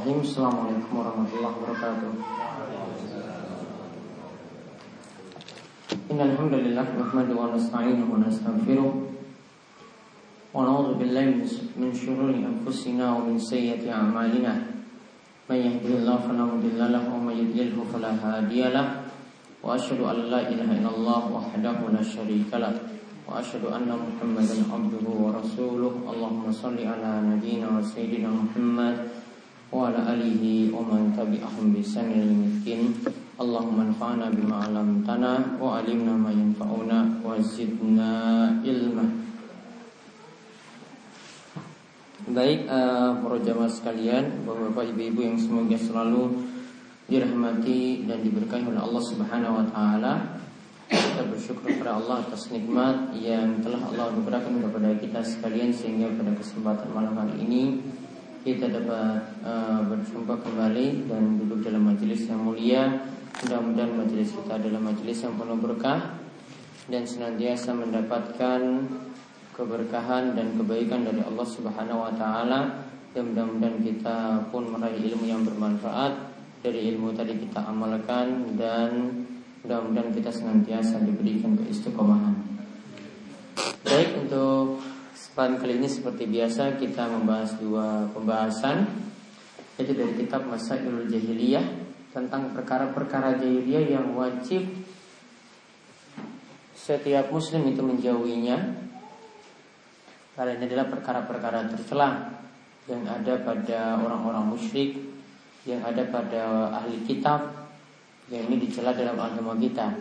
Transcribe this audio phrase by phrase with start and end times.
[0.00, 0.80] Bismillahirrahmanirrahim.
[0.80, 2.10] Assalamualaikum warahmatullahi wabarakatuh.
[6.10, 8.90] إن الحمد لله نحمده ونستعينه ونستغفره
[10.56, 11.26] ونعوذ بالله
[11.76, 14.52] من شرور أنفسنا ومن سيئة أعمالنا
[15.52, 18.86] من يهده الله فلا مضل له ومن يضلله فلا هادي له
[19.60, 22.72] وأشهد أن لا إله إلا الله وحده لا شريك له
[23.28, 29.19] وأشهد أن محمدا عبده ورسوله اللهم صل على نبينا وسيدنا محمد
[29.75, 32.81] وعلى آله ومن تبعهم بإحسان إلى يوم الدين
[33.35, 38.11] اللهم انفعنا بما علمتنا وعلمنا ما ينفعنا وزدنا
[38.63, 39.07] علما
[42.25, 46.33] Baik uh, para jamaah sekalian, bapak-bapak, ibu-ibu yang semoga selalu
[47.05, 50.13] dirahmati dan diberkahi oleh Allah Subhanahu wa taala.
[50.89, 56.33] Kita bersyukur kepada Allah atas nikmat yang telah Allah berikan kepada kita sekalian sehingga pada
[56.33, 57.85] kesempatan malam hari ini
[58.40, 62.82] kita dapat uh, berjumpa kembali dan duduk dalam majelis yang mulia.
[63.44, 66.00] Mudah-mudahan majelis kita adalah majelis yang penuh berkah
[66.90, 68.60] dan senantiasa mendapatkan
[69.56, 72.60] keberkahan dan kebaikan dari Allah Subhanahu wa taala.
[73.10, 74.18] Dan mudah-mudahan kita
[74.54, 76.30] pun meraih ilmu yang bermanfaat
[76.62, 79.20] dari ilmu tadi kita amalkan dan
[79.60, 82.32] Mudah-mudahan kita senantiasa diberikan keistiqomahan.
[83.84, 84.80] Baik untuk
[85.30, 88.82] kesempatan kali ini seperti biasa kita membahas dua pembahasan
[89.78, 91.62] yaitu dari kitab Masailul Jahiliyah
[92.10, 94.66] tentang perkara-perkara jahiliyah yang wajib
[96.74, 98.58] setiap muslim itu menjauhinya
[100.34, 102.34] karena ini adalah perkara-perkara tercela
[102.90, 104.98] yang ada pada orang-orang musyrik
[105.62, 107.70] yang ada pada ahli kitab
[108.34, 109.94] yang ini dicela dalam agama kita.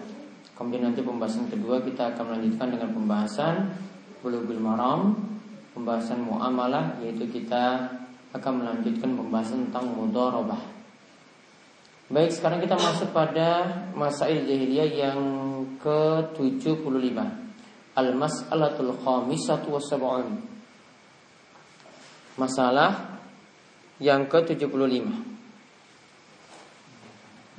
[0.57, 3.88] Kemudian nanti pembahasan kedua kita akan melanjutkan dengan pembahasan
[4.19, 5.15] Bulughul Maram,
[5.71, 7.87] pembahasan muamalah yaitu kita
[8.35, 10.59] akan melanjutkan pembahasan tentang mudharabah.
[12.09, 15.19] Baik, sekarang kita masuk pada masail jahiliyah yang
[15.79, 17.17] ke-75.
[17.95, 20.41] Al-mas'alatul khamisatu wasab'un.
[22.35, 23.19] Masalah
[23.99, 25.29] yang ke-75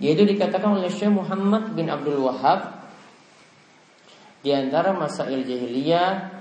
[0.00, 2.88] yaitu dikatakan oleh Syekh Muhammad bin Abdul Wahab
[4.40, 6.39] di antara masail jahiliyah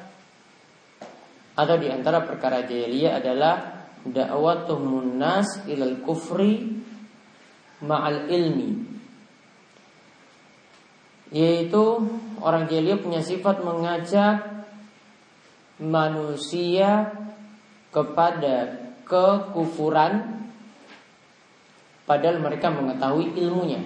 [1.60, 3.56] atau di antara perkara jahiliyah adalah
[4.08, 6.80] da'watuhum nas ilal kufri
[7.84, 8.88] ma'al ilmi.
[11.36, 11.84] Yaitu
[12.40, 14.64] orang jahiliyah punya sifat mengajak
[15.84, 17.12] manusia
[17.92, 20.40] kepada kekufuran
[22.10, 23.86] Padahal mereka mengetahui ilmunya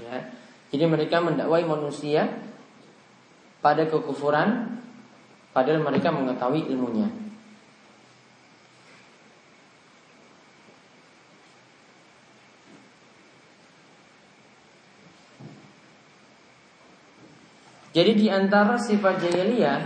[0.00, 0.32] Ya.
[0.70, 2.30] Jadi mereka mendakwai manusia
[3.58, 4.78] pada kekufuran
[5.50, 7.10] padahal mereka mengetahui ilmunya.
[17.90, 19.80] Jadi di antara sifat jahiliyah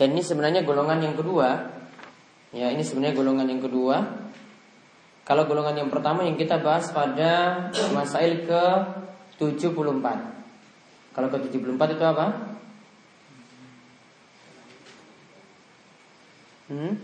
[0.00, 1.76] dan ini sebenarnya golongan yang kedua.
[2.56, 4.00] Ya, ini sebenarnya golongan yang kedua.
[5.30, 8.62] Kalau golongan yang pertama yang kita bahas pada masail ke
[9.38, 9.78] 74.
[11.14, 12.26] Kalau ke 74 itu apa?
[16.66, 16.98] Hmm?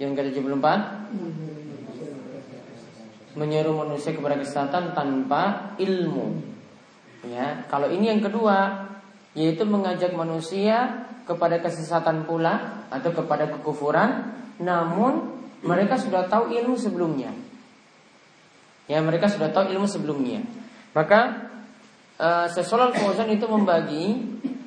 [0.00, 3.36] Yang ke 74?
[3.36, 6.40] Menyeru manusia kepada kesehatan tanpa ilmu.
[7.28, 8.88] Ya, kalau ini yang kedua,
[9.36, 17.30] yaitu mengajak manusia kepada kesesatan pula atau kepada kekufuran, namun mereka sudah tahu ilmu sebelumnya.
[18.90, 20.42] Ya, mereka sudah tahu ilmu sebelumnya.
[20.92, 21.48] Maka
[22.18, 24.20] uh, Sesolal Fauzan itu membagi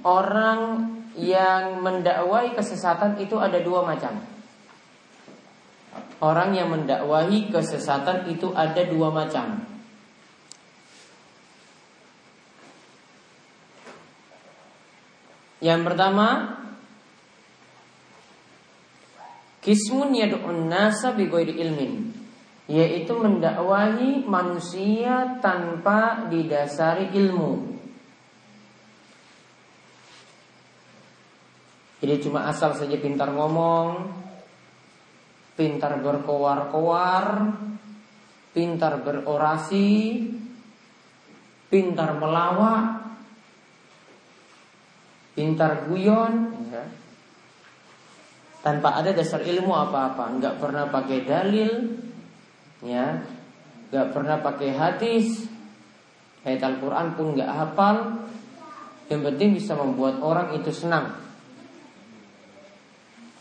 [0.07, 4.23] orang yang mendakwai kesesatan itu ada dua macam.
[6.19, 9.63] Orang yang mendakwahi kesesatan itu ada dua macam.
[15.63, 16.54] Yang pertama
[19.65, 22.13] Kismun yad'un nasa bighairi ilmin
[22.69, 27.73] yaitu mendakwahi manusia tanpa didasari ilmu.
[32.01, 34.13] Jadi cuma asal saja pintar ngomong,
[35.57, 37.57] pintar berkoar-koar,
[38.53, 40.21] pintar berorasi,
[41.69, 43.17] pintar melawak,
[45.33, 46.33] pintar guyon,
[46.69, 46.85] ya.
[48.65, 52.01] Tanpa ada dasar ilmu apa-apa, nggak pernah pakai dalil,
[52.81, 53.21] ya,
[53.93, 55.45] gak pernah pakai hadis,
[56.41, 58.25] ayat Al-Quran pun gak hafal,
[59.05, 61.13] yang penting bisa membuat orang itu senang.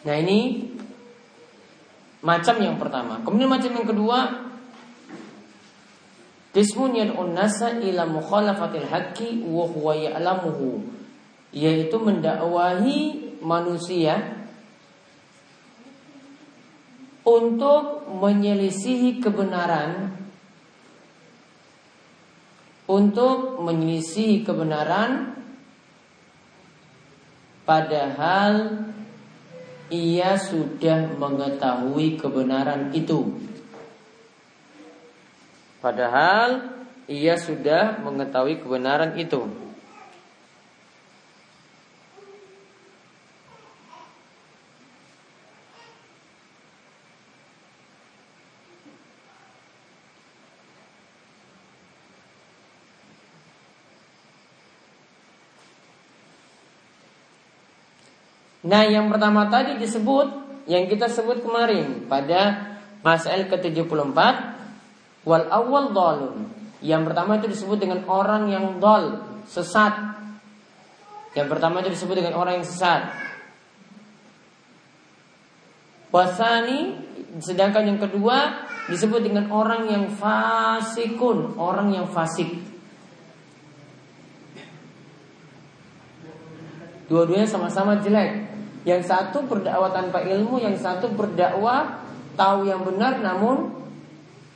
[0.05, 0.69] Nah ini
[2.21, 3.25] macam yang pertama.
[3.25, 4.19] Kemudian macam yang kedua,
[6.55, 10.87] Qismun yad'un nasa ila mukhalafatil haqqi wa huwa ya'lamuhu.
[11.51, 13.01] Yaitu mendakwahi
[13.43, 14.44] manusia
[17.25, 20.13] untuk menyelisihi kebenaran
[22.85, 25.41] untuk menyelisihi kebenaran
[27.65, 28.87] padahal
[29.89, 33.45] ia sudah mengetahui kebenaran itu
[35.85, 39.45] Padahal ia sudah mengetahui kebenaran itu.
[58.65, 62.73] Nah yang pertama tadi disebut Yang kita sebut kemarin Pada
[63.05, 64.17] masail ke-74
[65.25, 66.53] Wal awal dolun.
[66.85, 69.97] Yang pertama itu disebut dengan orang yang dol, sesat.
[71.33, 73.09] Yang pertama itu disebut dengan orang yang sesat.
[76.13, 76.95] Wasani,
[77.41, 82.53] sedangkan yang kedua disebut dengan orang yang fasikun, orang yang fasik.
[87.09, 88.54] Dua-duanya sama-sama jelek.
[88.85, 92.05] Yang satu berdakwah tanpa ilmu, yang satu berdakwah
[92.37, 93.73] tahu yang benar namun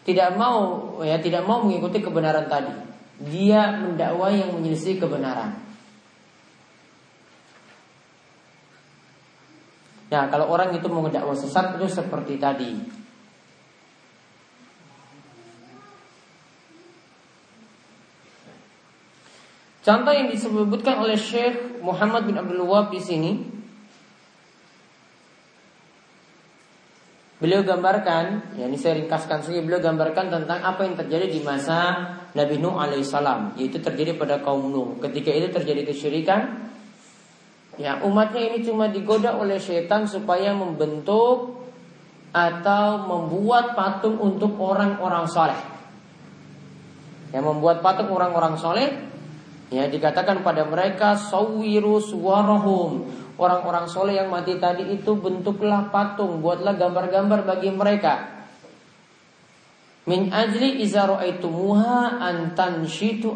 [0.04, 2.72] tidak mau ya tidak mau mengikuti kebenaran tadi.
[3.18, 5.58] Dia mendakwa yang menyelisih kebenaran.
[10.08, 12.72] Nah, kalau orang itu mau mendakwa sesat itu seperti tadi.
[19.84, 23.57] Contoh yang disebutkan oleh Syekh Muhammad bin Abdul Wahab di sini
[27.38, 31.94] Beliau gambarkan, ya ini saya ringkaskan saja, beliau gambarkan tentang apa yang terjadi di masa
[32.34, 34.98] Nabi Nuh alaihissalam, yaitu terjadi pada kaum Nuh.
[34.98, 36.66] Ketika itu terjadi kesyirikan,
[37.78, 41.62] ya umatnya ini cuma digoda oleh setan supaya membentuk
[42.34, 45.60] atau membuat patung untuk orang-orang soleh.
[47.30, 48.90] Yang membuat patung orang-orang soleh,
[49.70, 53.06] ya dikatakan pada mereka sawiru suwarahum
[53.38, 58.38] orang-orang soleh yang mati tadi itu bentuklah patung, buatlah gambar-gambar bagi mereka.
[60.10, 62.84] Min ajli izaro muha antan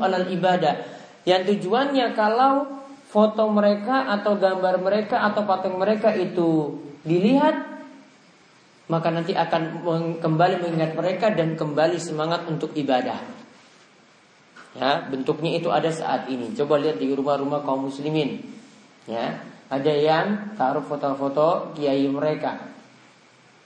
[0.03, 0.75] alal ibadah.
[1.23, 7.73] Yang tujuannya kalau foto mereka atau gambar mereka atau patung mereka itu dilihat
[8.91, 9.85] maka nanti akan
[10.19, 13.21] kembali mengingat mereka dan kembali semangat untuk ibadah.
[14.73, 16.57] Ya, bentuknya itu ada saat ini.
[16.57, 18.41] Coba lihat di rumah-rumah kaum muslimin.
[19.05, 19.41] Ya,
[19.73, 22.61] ada yang taruh foto-foto kiai mereka.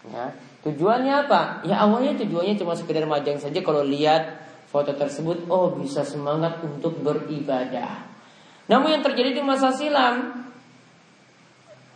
[0.06, 0.30] Ya.
[0.62, 1.66] Tujuannya apa?
[1.66, 4.38] Ya awalnya tujuannya cuma sekedar majang saja kalau lihat
[4.70, 8.06] foto tersebut oh bisa semangat untuk beribadah.
[8.70, 10.46] Namun yang terjadi di masa silam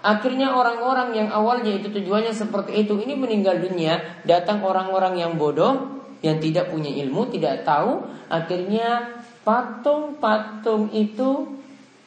[0.00, 6.00] Akhirnya orang-orang yang awalnya itu tujuannya seperti itu Ini meninggal dunia Datang orang-orang yang bodoh
[6.22, 11.59] Yang tidak punya ilmu, tidak tahu Akhirnya patung-patung itu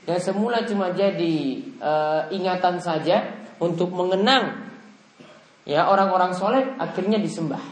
[0.03, 4.67] yang semula cuma jadi uh, ingatan saja untuk mengenang
[5.63, 7.63] ya orang-orang soleh akhirnya disembah.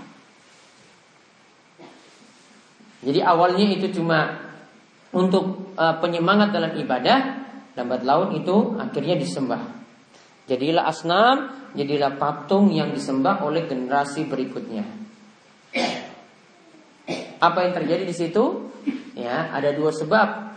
[3.02, 4.48] Jadi awalnya itu cuma
[5.12, 7.20] untuk uh, penyemangat dalam ibadah,
[7.76, 9.62] lambat laun itu akhirnya disembah.
[10.48, 14.86] Jadilah asnam, jadilah patung yang disembah oleh generasi berikutnya.
[17.42, 18.70] Apa yang terjadi di situ?
[19.18, 20.51] Ya, ada dua sebab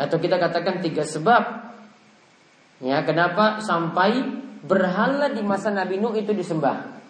[0.00, 1.76] atau kita katakan tiga sebab
[2.80, 7.00] ya kenapa sampai berhala di masa Nabi Nuh itu disembah.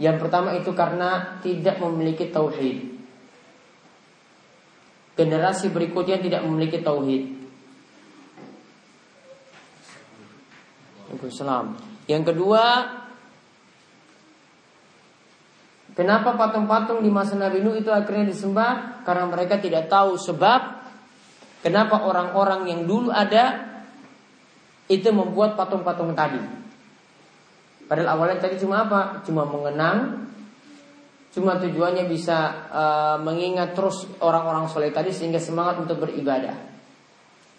[0.00, 2.96] Yang pertama itu karena tidak memiliki tauhid.
[5.12, 7.44] Generasi berikutnya tidak memiliki tauhid.
[11.12, 11.76] Waalaikumsalam.
[12.08, 12.64] Yang kedua,
[15.92, 19.04] kenapa patung-patung di masa Nabi Nuh itu akhirnya disembah?
[19.04, 20.71] Karena mereka tidak tahu sebab
[21.62, 23.70] Kenapa orang-orang yang dulu ada
[24.90, 26.42] itu membuat patung-patung tadi?
[27.86, 29.22] Padahal awalnya tadi cuma apa?
[29.22, 30.26] Cuma mengenang,
[31.30, 36.56] cuma tujuannya bisa uh, mengingat terus orang-orang soleh tadi sehingga semangat untuk beribadah.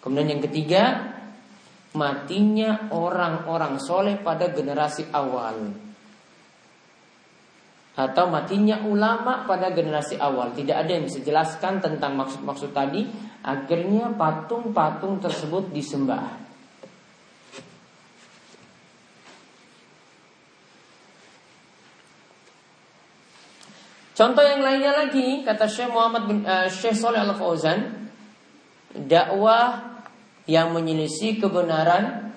[0.04, 0.82] Kemudian yang ketiga,
[1.96, 5.83] matinya orang-orang soleh pada generasi awal.
[7.94, 10.50] Atau matinya ulama pada generasi awal.
[10.50, 13.06] Tidak ada yang bisa jelaskan tentang maksud-maksud tadi.
[13.46, 16.42] Akhirnya patung-patung tersebut disembah.
[24.14, 28.06] Contoh yang lainnya lagi kata Syekh Muhammad bin uh, Syekh Saleh Al Fauzan,
[28.94, 29.98] dakwah
[30.46, 32.30] yang menyelisih kebenaran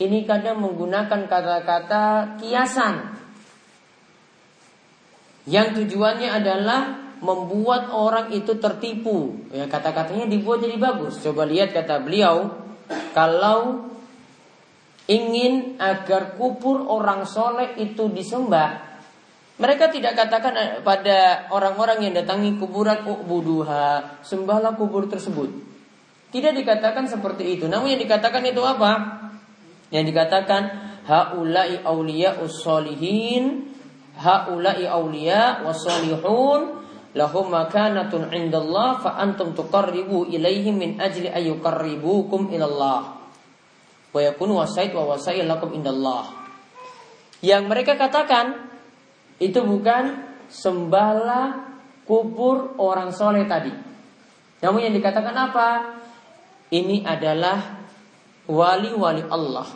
[0.00, 3.11] ini kadang menggunakan kata-kata kiasan
[5.46, 6.80] yang tujuannya adalah
[7.22, 9.46] membuat orang itu tertipu.
[9.54, 11.22] Ya kata-katanya dibuat jadi bagus.
[11.22, 12.50] Coba lihat kata beliau,
[13.14, 13.90] kalau
[15.06, 18.92] ingin agar kubur orang soleh itu disembah,
[19.62, 25.50] mereka tidak katakan pada orang-orang yang datangi kuburan ubuduha, sembahlah kubur tersebut.
[26.34, 27.70] Tidak dikatakan seperti itu.
[27.70, 29.20] Namun yang dikatakan itu apa?
[29.92, 30.62] Yang dikatakan
[31.06, 33.71] haulai aulia ussolihin
[34.16, 43.20] haula'i awliya wasalihun lahum makanatun indallah fa antum tuqarribu ilaihim min ajli ayyuqarribukum ilallah.
[44.12, 46.28] Wa yakunu wasaid wa wasail lakum indallah.
[47.40, 48.70] Yang mereka katakan
[49.40, 53.72] itu bukan sembahlah kubur orang soleh tadi.
[54.62, 55.68] Namun yang dikatakan apa?
[56.72, 57.82] Ini adalah
[58.48, 59.68] wali-wali Allah.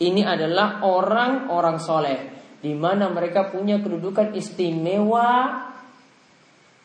[0.00, 5.64] Ini adalah orang-orang soleh di mana mereka punya kedudukan istimewa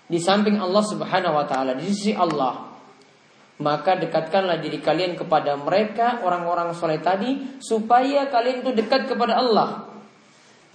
[0.07, 2.71] di samping Allah Subhanahu wa taala di sisi Allah.
[3.55, 9.87] Maka dekatkanlah diri kalian kepada mereka orang-orang soleh tadi supaya kalian itu dekat kepada Allah.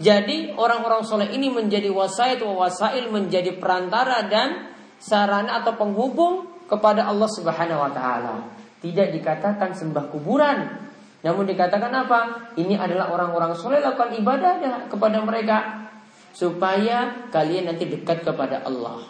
[0.01, 7.05] Jadi orang-orang soleh ini menjadi wasaid wa wasail menjadi perantara dan sarana atau penghubung kepada
[7.05, 8.37] Allah Subhanahu wa taala.
[8.81, 10.89] Tidak dikatakan sembah kuburan,
[11.21, 12.21] namun dikatakan apa?
[12.57, 15.89] Ini adalah orang-orang soleh lakukan ibadah kepada mereka
[16.33, 19.05] supaya kalian nanti dekat kepada Allah.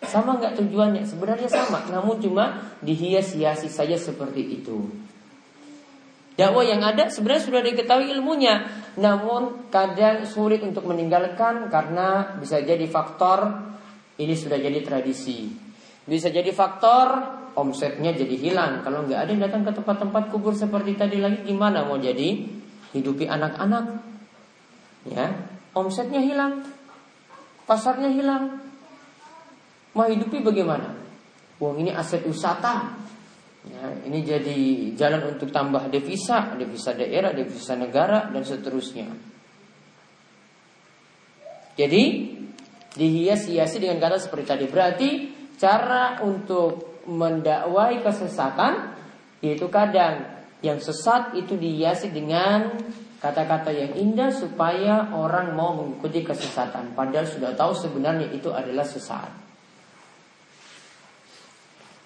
[0.00, 1.04] Sama nggak tujuannya?
[1.04, 4.88] Sebenarnya sama, namun cuma dihias-hiasi saja seperti itu.
[6.40, 8.64] Dakwah yang ada sebenarnya sudah diketahui ilmunya,
[8.96, 13.60] namun kadang sulit untuk meninggalkan karena bisa jadi faktor
[14.16, 15.52] ini sudah jadi tradisi.
[16.08, 18.82] Bisa jadi faktor omsetnya jadi hilang.
[18.86, 22.46] Kalau nggak ada yang datang ke tempat-tempat kubur seperti tadi lagi gimana mau jadi
[22.94, 23.84] hidupi anak-anak?
[25.08, 25.32] Ya,
[25.72, 26.66] omsetnya hilang,
[27.64, 28.60] pasarnya hilang.
[29.96, 30.94] Mau hidupi bagaimana?
[31.58, 33.00] Uang ini aset wisata.
[33.60, 34.58] Ya, ini jadi
[34.96, 39.08] jalan untuk tambah devisa, devisa daerah, devisa negara dan seterusnya.
[41.76, 42.02] Jadi
[42.96, 44.64] dihias-hiasi dengan kata seperti tadi.
[44.68, 45.10] Berarti
[45.60, 48.94] cara untuk mendakwai kesesatan
[49.42, 50.22] yaitu kadang
[50.62, 52.70] yang sesat itu dihiasi dengan
[53.18, 59.50] kata-kata yang indah supaya orang mau mengikuti kesesatan padahal sudah tahu sebenarnya itu adalah sesat.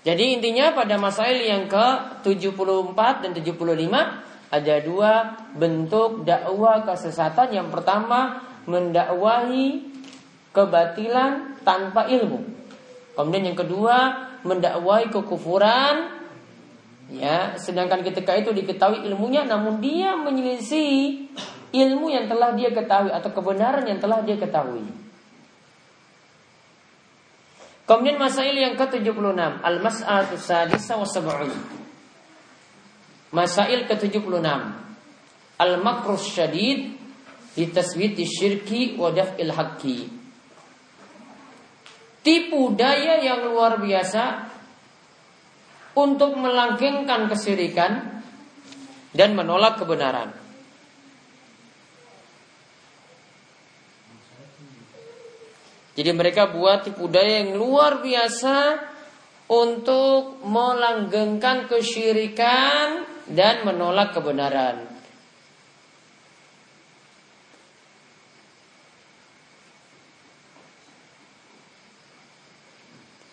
[0.04, 5.12] Jadi intinya pada masail yang ke-74 dan 75 ada dua
[5.56, 7.56] bentuk dakwah kesesatan.
[7.56, 9.80] Yang pertama mendakwahi
[10.52, 12.44] kebatilan tanpa ilmu.
[13.16, 13.96] Kemudian yang kedua
[14.44, 16.12] mendakwai kekufuran
[17.10, 17.56] ya.
[17.56, 21.26] Sedangkan ketika itu diketahui ilmunya namun dia menyelisih
[21.74, 24.84] ilmu yang telah dia ketahui atau kebenaran yang telah dia ketahui.
[27.84, 31.52] Kemudian masail yang ke-76 Al-mas'alatu sadisa wa sab'un.
[33.28, 34.48] Masail ke-76
[35.60, 36.96] Al-makrus syadid
[37.52, 40.23] Di taswiti syirki wa daf'il haqqi
[42.24, 44.48] tipu daya yang luar biasa
[45.94, 48.24] untuk melanggengkan kesirikan
[49.14, 50.34] dan menolak kebenaran.
[55.94, 58.82] Jadi mereka buat tipu daya yang luar biasa
[59.46, 64.93] untuk melanggengkan kesyirikan dan menolak kebenaran.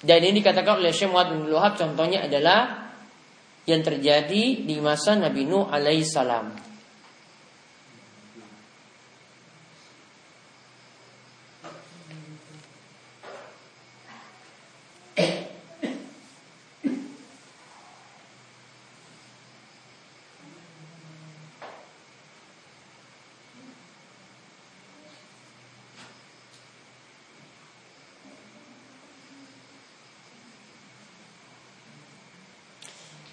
[0.02, 2.90] Dan ini dikatakan oleh Syekh Muhammad bin Luhab contohnya adalah
[3.70, 6.71] yang terjadi di masa Nabi Nuh alaihissalam.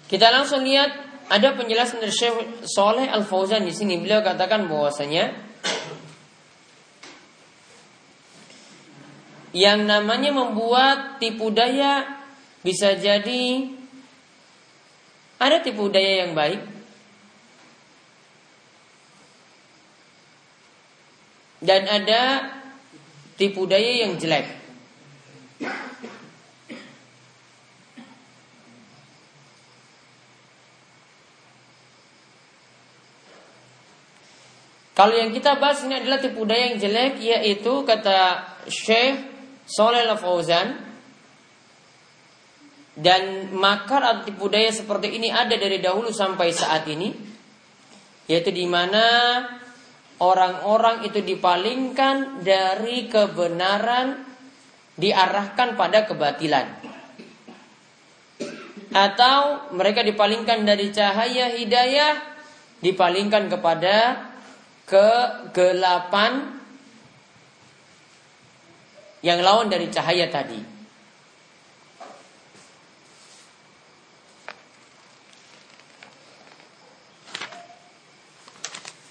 [0.09, 0.89] Kita langsung lihat
[1.29, 4.01] ada penjelasan dari Syekh Soleh Al Fauzan di sini.
[4.01, 5.29] Beliau katakan bahwasanya
[9.53, 12.25] yang namanya membuat tipu daya
[12.65, 13.69] bisa jadi
[15.37, 16.61] ada tipu daya yang baik
[21.61, 22.21] dan ada
[23.37, 24.57] tipu daya yang jelek.
[34.99, 39.15] Kalau yang kita bahas ini adalah tipu daya yang jelek yaitu kata Syekh
[39.63, 40.75] Soleh Fauzan
[42.99, 47.15] dan makar atau tipu daya seperti ini ada dari dahulu sampai saat ini
[48.27, 49.39] yaitu di mana
[50.19, 54.19] orang-orang itu dipalingkan dari kebenaran
[54.99, 56.67] diarahkan pada kebatilan.
[58.91, 62.19] Atau mereka dipalingkan dari cahaya hidayah
[62.83, 64.27] dipalingkan kepada
[64.89, 66.57] kegelapan
[69.21, 70.79] yang lawan dari cahaya tadi.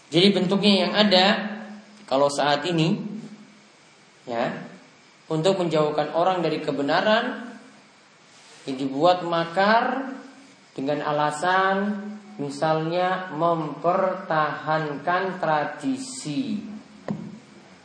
[0.08, 1.26] Jadi bentuknya yang ada
[2.08, 2.96] kalau saat ini
[4.24, 4.56] ya
[5.28, 7.52] untuk menjauhkan orang dari kebenaran
[8.64, 10.16] yang dibuat makar
[10.72, 11.76] dengan alasan
[12.38, 16.62] Misalnya mempertahankan tradisi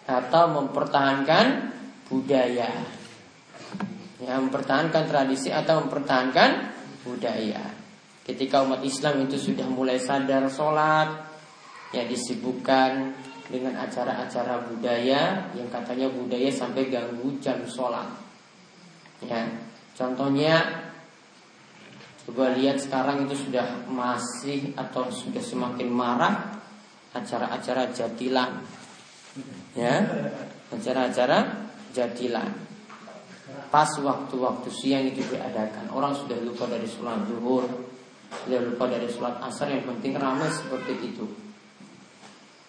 [0.05, 1.73] atau mempertahankan
[2.05, 2.69] budaya.
[4.21, 6.69] Ya, mempertahankan tradisi atau mempertahankan
[7.01, 7.65] budaya.
[8.23, 11.27] Ketika umat Islam itu sudah mulai sadar sholat,
[11.91, 13.11] ya disibukkan
[13.51, 18.07] dengan acara-acara budaya yang katanya budaya sampai ganggu jam sholat.
[19.25, 19.43] Ya,
[19.97, 20.82] contohnya
[22.23, 26.55] Coba lihat sekarang itu sudah masih atau sudah semakin marah
[27.11, 28.63] acara-acara jadilan.
[29.75, 29.99] Ya.
[30.71, 32.49] Acara-acara jadilan.
[33.67, 35.91] Pas waktu-waktu siang itu diadakan.
[35.91, 37.67] Orang sudah lupa dari sholat zuhur,
[38.45, 41.25] sudah lupa dari sholat asar yang penting ramai seperti itu.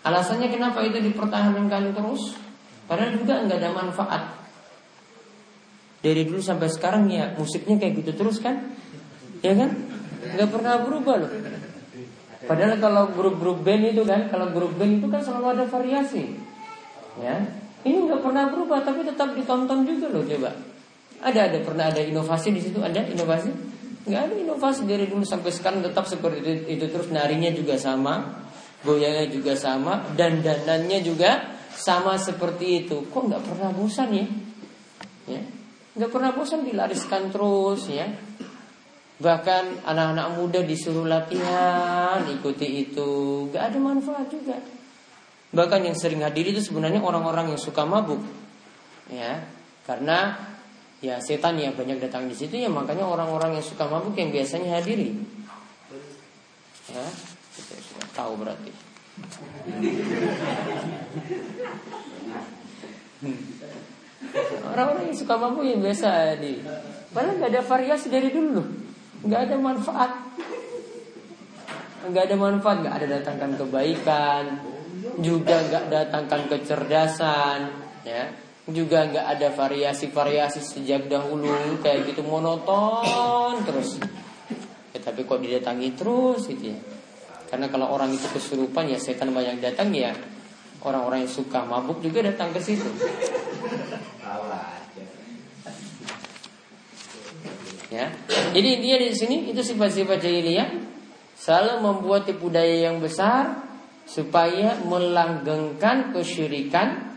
[0.05, 2.37] Alasannya kenapa itu dipertahankan terus?
[2.85, 4.23] Padahal juga nggak ada manfaat.
[6.05, 8.77] Dari dulu sampai sekarang ya musiknya kayak gitu terus kan?
[9.45, 9.71] Ya kan?
[10.25, 11.33] Nggak pernah berubah loh.
[12.45, 16.37] Padahal kalau grup-grup band itu kan, kalau grup band itu kan selalu ada variasi.
[17.21, 17.41] Ya,
[17.85, 20.51] ini nggak pernah berubah, tapi tetap ditonton juga loh coba.
[21.25, 22.85] Ada ada pernah ada inovasi di situ?
[22.85, 23.49] Ada inovasi?
[24.05, 28.45] Nggak ada inovasi dari dulu sampai sekarang tetap seperti itu, itu terus narinya juga sama,
[28.85, 33.09] goyangnya juga sama, dan dandannya juga sama seperti itu.
[33.09, 34.27] Kok nggak pernah bosan ya?
[35.25, 35.41] Ya,
[35.97, 38.05] nggak pernah bosan dilariskan terus ya.
[39.15, 44.59] Bahkan anak-anak muda disuruh latihan ikuti itu, gak ada manfaat juga.
[45.55, 48.19] Bahkan yang sering hadir itu sebenarnya orang-orang yang suka mabuk,
[49.07, 49.39] ya,
[49.87, 50.35] karena
[50.99, 54.83] ya setan ya banyak datang di situ ya makanya orang-orang yang suka mabuk yang biasanya
[54.83, 55.15] hadiri.
[56.91, 57.07] Ya,
[57.55, 58.73] kita sudah tahu berarti.
[64.75, 66.59] Orang-orang yang suka mabuk yang biasa di
[67.15, 68.85] Padahal gak ada variasi dari dulu
[69.25, 70.13] nggak ada manfaat.
[72.05, 74.45] Nggak ada manfaat nggak ada datangkan kebaikan.
[75.21, 77.59] Juga nggak datangkan kecerdasan
[78.05, 78.29] ya.
[78.69, 84.01] Juga nggak ada variasi-variasi sejak dahulu kayak gitu monoton terus.
[84.93, 86.79] Ya, tapi kok didatangi terus gitu ya.
[87.49, 90.13] Karena kalau orang itu kesurupan ya setan banyak datang ya.
[90.85, 92.85] Orang-orang yang suka mabuk juga datang ke situ
[97.95, 98.11] Ya.
[98.51, 100.67] Jadi dia di sini itu sifat-sifat jahiliyah
[101.39, 103.63] selalu membuat tipu daya yang besar
[104.03, 107.15] supaya melanggengkan kesyirikan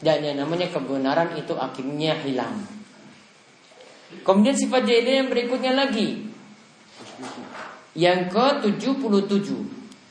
[0.00, 2.64] dan yang namanya kebenaran itu akhirnya hilang.
[4.24, 6.32] Kemudian sifat jahiliyah yang berikutnya lagi
[7.92, 9.48] yang ke-77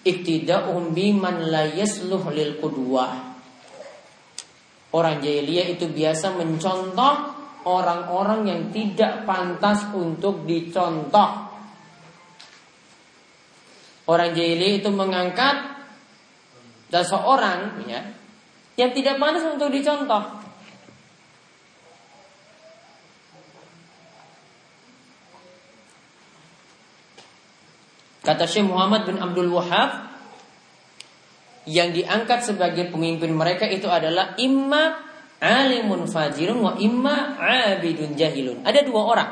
[0.06, 3.34] iktida'uhum biman la yasluh lil qudwah.
[4.94, 11.52] Orang jahiliyah itu biasa mencontoh orang-orang yang tidak pantas untuk dicontoh.
[14.04, 15.74] Orang jahili itu mengangkat
[16.92, 18.04] seseorang ya
[18.76, 20.44] yang tidak pantas untuk dicontoh.
[28.24, 30.16] Kata Syekh Muhammad bin Abdul Wahab
[31.68, 35.13] yang diangkat sebagai pemimpin mereka itu adalah imma
[35.44, 38.64] alimun fajirun wa imma abidun jahilun.
[38.64, 39.30] Ada dua orang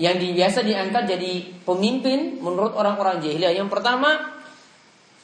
[0.00, 1.32] yang biasa diangkat jadi
[1.64, 3.52] pemimpin menurut orang-orang jahiliyah.
[3.52, 4.40] Yang pertama,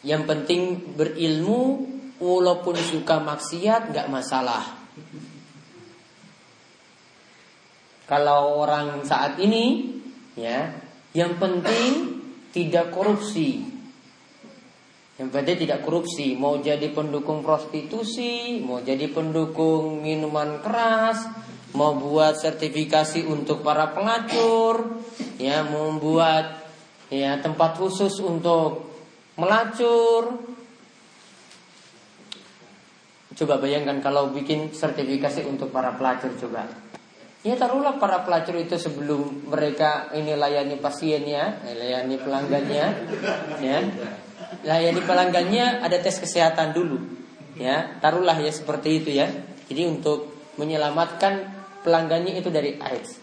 [0.04, 1.88] yang penting berilmu
[2.20, 4.84] walaupun suka maksiat nggak masalah.
[8.08, 9.96] Kalau orang saat ini
[10.36, 10.72] ya,
[11.16, 12.20] yang penting
[12.52, 13.71] tidak korupsi.
[15.22, 21.30] Yang penting tidak korupsi, mau jadi pendukung prostitusi, mau jadi pendukung minuman keras,
[21.78, 24.98] mau buat sertifikasi untuk para pelacur,
[25.38, 26.66] ya, membuat
[27.06, 28.90] ya tempat khusus untuk
[29.38, 30.42] melacur,
[33.32, 36.68] Coba bayangkan kalau bikin sertifikasi untuk para pelacur coba.
[37.42, 42.86] Ya taruhlah para pelacur itu sebelum mereka ini layani pasiennya, layani pelanggannya,
[43.58, 43.78] ya.
[44.62, 47.00] Layani pelanggannya ada tes kesehatan dulu.
[47.56, 49.28] Ya, taruhlah ya seperti itu ya.
[49.68, 51.48] Jadi untuk menyelamatkan
[51.80, 53.18] pelanggannya itu dari AIDS.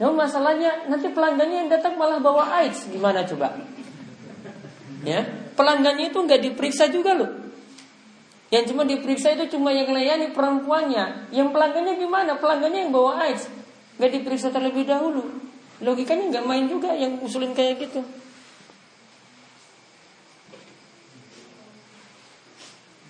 [0.00, 3.52] Namun masalahnya nanti pelanggannya yang datang malah bawa AIDS, gimana coba?
[5.04, 5.28] Ya,
[5.58, 7.30] pelanggannya itu nggak diperiksa juga loh.
[8.50, 11.30] Yang cuma diperiksa itu cuma yang layani perempuannya.
[11.30, 12.34] Yang pelanggannya gimana?
[12.42, 13.46] Pelanggannya yang bawa AIDS.
[14.00, 15.22] Gak diperiksa terlebih dahulu.
[15.80, 18.02] Logikanya nggak main juga yang usulin kayak gitu.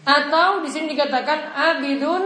[0.04, 2.22] Atau di sini dikatakan abidun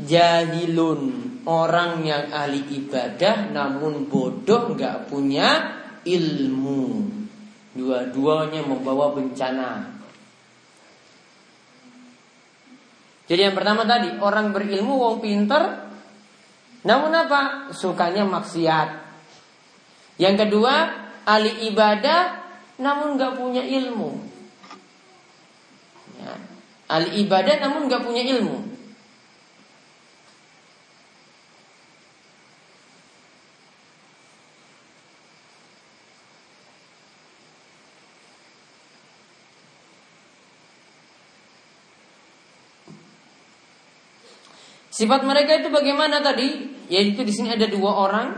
[0.00, 1.00] jahilun
[1.44, 7.10] orang yang ahli ibadah namun bodoh nggak punya ilmu.
[7.76, 10.00] Dua-duanya membawa bencana.
[13.30, 15.86] Jadi yang pertama tadi orang berilmu, wong pinter,
[16.82, 17.70] namun apa?
[17.70, 18.88] Sukanya maksiat.
[20.18, 20.74] Yang kedua,
[21.22, 22.42] ahli ibadah,
[22.82, 24.29] namun nggak punya ilmu.
[26.90, 28.66] Ahli ibadah, namun nggak punya ilmu.
[44.90, 46.74] Sifat mereka itu bagaimana tadi?
[46.90, 48.28] Yaitu di sini ada dua orang.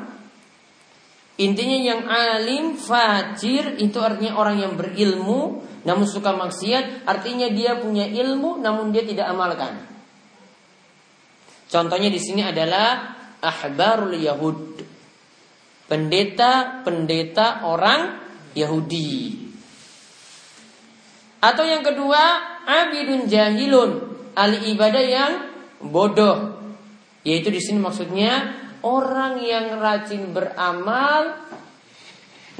[1.41, 8.07] Intinya yang alim, fajir itu artinya orang yang berilmu namun suka maksiat, artinya dia punya
[8.07, 9.83] ilmu namun dia tidak amalkan.
[11.66, 14.79] Contohnya di sini adalah ahbarul yahud.
[15.88, 18.23] Pendeta-pendeta orang
[18.57, 19.45] Yahudi.
[21.42, 22.21] Atau yang kedua,
[22.64, 23.90] abidun jahilun,
[24.33, 25.33] ahli ibadah yang
[25.85, 26.61] bodoh.
[27.27, 31.38] Yaitu di sini maksudnya orang yang rajin beramal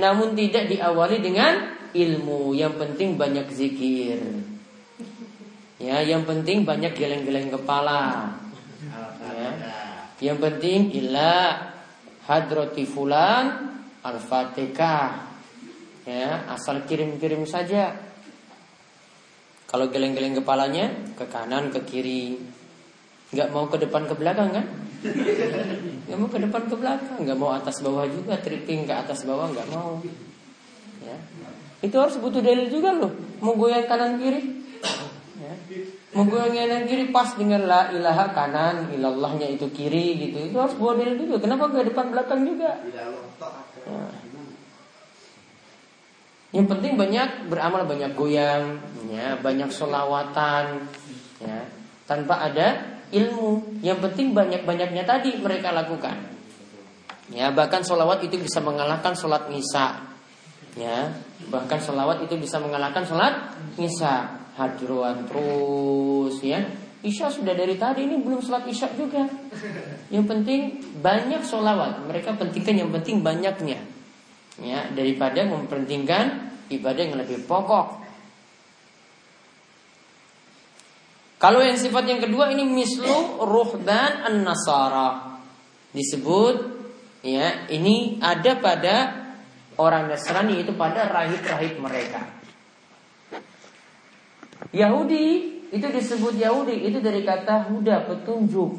[0.01, 2.57] namun tidak diawali dengan ilmu.
[2.57, 4.21] Yang penting banyak zikir.
[5.83, 8.35] Ya, yang penting banyak geleng-geleng kepala.
[9.23, 9.51] Ya.
[10.23, 11.59] Yang penting ila
[12.29, 13.75] hadrati fulan
[14.07, 15.35] al-fatihah.
[16.03, 17.95] Ya, asal kirim-kirim saja.
[19.67, 22.37] Kalau geleng-geleng kepalanya ke kanan, ke kiri,
[23.33, 24.67] nggak mau ke depan ke belakang kan?
[26.07, 29.49] Nggak mau ke depan ke belakang, nggak mau atas bawah juga, tripping ke atas bawah
[29.49, 29.99] nggak mau.
[31.03, 31.17] Ya.
[31.83, 33.11] Itu harus butuh dalil juga loh.
[33.43, 34.63] Mau goyang kanan kiri,
[35.35, 35.53] ya.
[36.15, 40.47] mau goyang kanan kiri pas dengan la ilaha kanan, ilallahnya itu kiri gitu.
[40.47, 41.43] Itu harus bawa dalil juga.
[41.43, 42.79] Kenapa nggak depan belakang juga?
[42.87, 44.03] Ya.
[46.53, 48.77] Yang penting banyak beramal, banyak goyang,
[49.09, 50.85] ya, banyak solawatan,
[51.41, 51.65] ya,
[52.05, 53.81] tanpa ada ilmu.
[53.81, 56.15] Yang penting banyak-banyaknya tadi mereka lakukan.
[57.33, 60.12] Ya, bahkan solawat itu bisa mengalahkan sholat nisa.
[60.73, 61.13] Ya,
[61.53, 64.41] bahkan solawat itu bisa mengalahkan sholat nisa.
[64.53, 66.61] Hadruan terus, ya.
[67.03, 69.25] Isya sudah dari tadi ini belum sholat isya juga.
[70.13, 70.61] Yang penting
[71.01, 72.05] banyak solawat.
[72.05, 73.81] Mereka pentingkan yang penting banyaknya.
[74.61, 78.01] Ya, daripada mempentingkan ibadah yang lebih pokok.
[81.41, 85.43] Kalau yang sifat yang kedua ini mislu ruhban an-nasara.
[85.91, 86.57] Disebut
[87.27, 89.22] ya, ini ada pada
[89.79, 92.25] orang Nasrani itu pada rahib-rahib mereka.
[94.73, 95.25] Yahudi
[95.73, 98.73] itu disebut Yahudi itu dari kata huda petunjuk.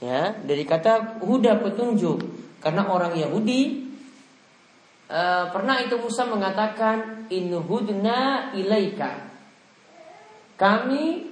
[0.00, 2.24] Ya, dari kata huda petunjuk.
[2.60, 3.88] Karena orang Yahudi
[5.08, 9.30] uh, pernah itu Musa mengatakan in hudna ilaika
[10.60, 11.24] kami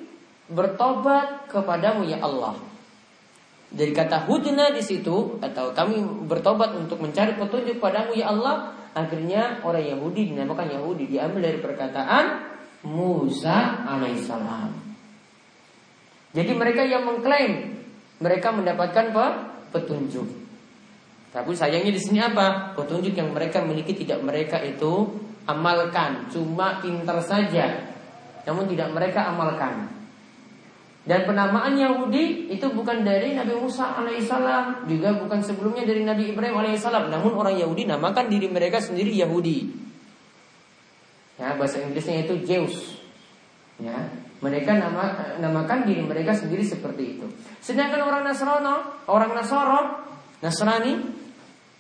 [0.48, 2.57] bertobat kepadamu ya Allah.
[3.68, 9.61] Dari kata hudna di situ atau kami bertobat untuk mencari petunjuk padamu ya Allah, akhirnya
[9.61, 12.24] orang Yahudi dinamakan Yahudi diambil dari perkataan
[12.88, 14.72] Musa alaihissalam.
[16.33, 17.83] Jadi mereka yang mengklaim
[18.18, 19.26] mereka mendapatkan apa?
[19.68, 20.24] petunjuk.
[21.28, 22.72] Tapi sayangnya di sini apa?
[22.72, 25.12] Petunjuk yang mereka miliki tidak mereka itu
[25.44, 27.88] amalkan, cuma pintar saja
[28.48, 29.98] namun tidak mereka amalkan.
[31.09, 36.61] Dan penamaan Yahudi itu bukan dari Nabi Musa alaihissalam, juga bukan sebelumnya dari Nabi Ibrahim
[36.61, 37.09] alaihissalam.
[37.09, 39.73] Namun orang Yahudi namakan diri mereka sendiri Yahudi.
[41.40, 43.01] Ya, bahasa Inggrisnya itu Zeus.
[43.81, 44.12] Ya,
[44.44, 47.27] mereka nama, namakan diri mereka sendiri seperti itu.
[47.64, 49.81] Sedangkan orang Nasrani, orang Nasoro,
[50.44, 50.92] Nasrani,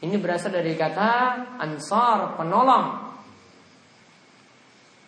[0.08, 3.12] ini berasal dari kata ansar, penolong.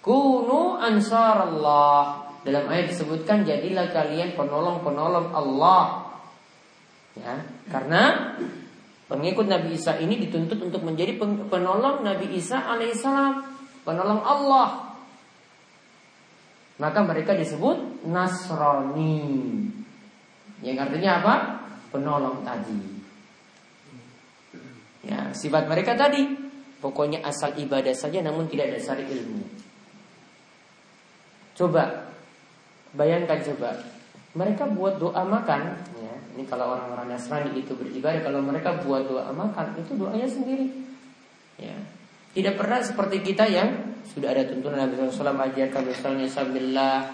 [0.05, 2.30] Kunu ansar Allah.
[2.41, 6.09] Dalam ayat disebutkan jadilah kalian penolong-penolong Allah.
[7.19, 8.33] Ya, karena
[9.11, 13.45] pengikut Nabi Isa ini dituntut untuk menjadi penolong Nabi Isa alaihissalam,
[13.85, 14.97] penolong Allah.
[16.81, 19.21] Maka mereka disebut Nasrani.
[20.65, 21.35] Yang artinya apa?
[21.93, 22.81] Penolong tadi.
[25.05, 26.25] Ya, sifat mereka tadi
[26.81, 29.45] pokoknya asal ibadah saja namun tidak dasar ilmu.
[31.53, 32.00] Coba
[32.95, 33.71] Bayangkan coba,
[34.35, 36.15] mereka buat doa makan, ya.
[36.35, 40.67] Ini kalau orang-orang Nasrani itu beribadah, kalau mereka buat doa makan, itu doanya sendiri.
[41.59, 41.77] Ya.
[42.31, 47.11] Tidak pernah seperti kita yang sudah ada tuntunan Nabi SAW ajarkan misalnya sambillah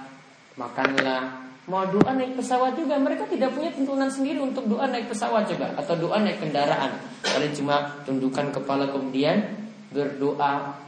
[0.61, 1.49] makanlah.
[1.67, 5.75] Mau doa naik pesawat juga mereka tidak punya tuntunan sendiri untuk doa naik pesawat coba
[5.75, 6.95] atau doa naik kendaraan.
[7.27, 10.79] Kalian cuma tundukkan kepala kemudian berdoa.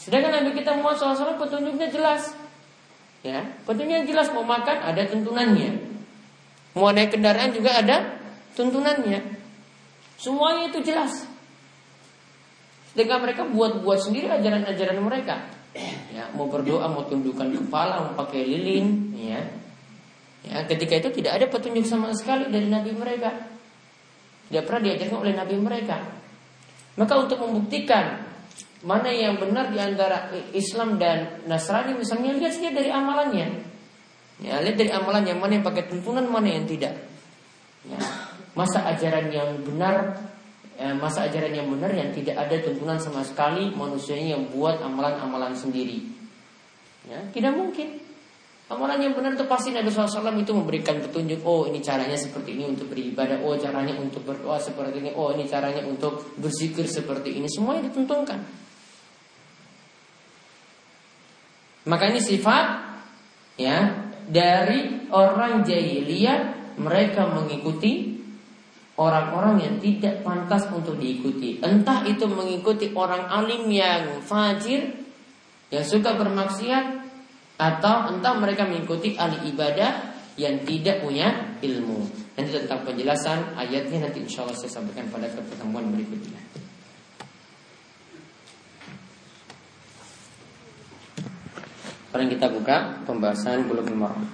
[0.00, 2.32] Sedangkan Nabi kita Muhammad SAW petunjuknya jelas.
[3.26, 5.82] Ya, petunjuknya jelas mau makan ada tuntunannya.
[6.78, 8.22] Mau naik kendaraan juga ada
[8.54, 9.18] tuntunannya.
[10.14, 11.26] Semuanya itu jelas.
[12.94, 15.36] Dengan mereka buat-buat sendiri ajaran-ajaran mereka.
[16.16, 19.36] Ya, mau berdoa, mau tundukkan kepala, mau pakai lilin, ya.
[20.48, 23.36] Ya, ketika itu tidak ada petunjuk sama sekali dari nabi mereka.
[24.48, 26.00] Tidak pernah diajarkan oleh nabi mereka.
[26.96, 28.24] Maka untuk membuktikan
[28.86, 33.66] mana yang benar di antara Islam dan Nasrani misalnya lihat saja dari amalannya.
[34.38, 36.94] Ya, lihat dari amalan yang mana yang pakai tuntunan, mana yang tidak.
[37.82, 37.98] Ya,
[38.54, 40.22] masa ajaran yang benar,
[40.78, 45.50] ya, masa ajaran yang benar yang tidak ada tuntunan sama sekali manusianya yang buat amalan-amalan
[45.58, 46.06] sendiri.
[47.10, 48.06] Ya, tidak mungkin.
[48.66, 52.66] Amalan yang benar itu pasti Nabi SAW itu memberikan petunjuk Oh ini caranya seperti ini
[52.66, 57.46] untuk beribadah Oh caranya untuk berdoa seperti ini Oh ini caranya untuk berzikir seperti ini
[57.46, 58.65] Semuanya dituntunkan
[61.86, 62.66] Maka ini sifat
[63.56, 66.38] ya dari orang jahiliyah
[66.82, 68.18] mereka mengikuti
[68.98, 71.62] orang-orang yang tidak pantas untuk diikuti.
[71.62, 74.98] Entah itu mengikuti orang alim yang fajir
[75.70, 77.06] yang suka bermaksiat
[77.56, 82.04] atau entah mereka mengikuti ahli ibadah yang tidak punya ilmu.
[82.36, 86.65] Nanti tentang penjelasan ayatnya nanti insya Allah saya sampaikan pada pertemuan berikutnya.
[92.16, 94.24] Sekarang kita buka pembahasan belum Maram.